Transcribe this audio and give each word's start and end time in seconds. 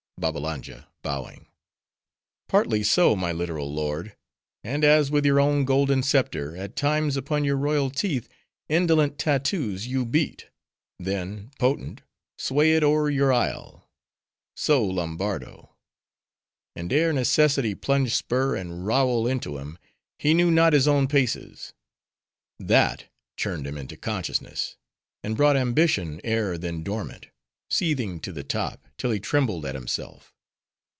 BABBALANJA 0.21 0.85
(bowing)—Partly 1.01 2.83
so, 2.83 3.15
my 3.15 3.31
literal 3.31 3.73
lord. 3.73 4.15
And 4.63 4.83
as 4.83 5.09
with 5.09 5.25
your 5.25 5.39
own 5.39 5.65
golden 5.65 6.03
scepter, 6.03 6.55
at 6.55 6.75
times 6.75 7.17
upon 7.17 7.43
your 7.43 7.55
royal 7.55 7.89
teeth, 7.89 8.29
indolent 8.69 9.17
tattoos 9.17 9.87
you 9.87 10.05
beat; 10.05 10.51
then, 10.99 11.49
potent, 11.57 12.03
sway 12.37 12.73
it 12.75 12.83
o'er 12.83 13.09
your 13.09 13.33
isle; 13.33 13.89
so, 14.55 14.83
Lombardo. 14.85 15.75
And 16.75 16.93
ere 16.93 17.11
Necessity 17.11 17.73
plunged 17.73 18.13
spur 18.13 18.55
and 18.55 18.85
rowel 18.85 19.25
into 19.25 19.57
him, 19.57 19.79
he 20.19 20.35
knew 20.35 20.51
not 20.51 20.73
his 20.73 20.87
own 20.87 21.07
paces. 21.07 21.73
That 22.59 23.05
churned 23.37 23.65
him 23.65 23.75
into 23.75 23.97
consciousness; 23.97 24.77
and 25.23 25.35
brought 25.35 25.57
ambition, 25.57 26.21
ere 26.23 26.59
then 26.59 26.83
dormant, 26.83 27.29
seething 27.71 28.19
to 28.19 28.33
the 28.33 28.43
top, 28.43 28.85
till 28.97 29.11
he 29.11 29.19
trembled 29.19 29.65
at 29.65 29.73
himself. 29.75 30.35